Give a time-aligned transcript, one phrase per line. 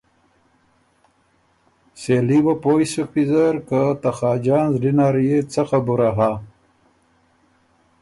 [2.01, 6.31] سېلي وه پویٛ سُک ویزر که ته خاجان زلی نر يې څه خبُره هۀ۔